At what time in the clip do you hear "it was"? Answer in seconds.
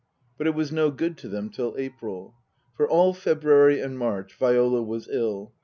0.47-0.71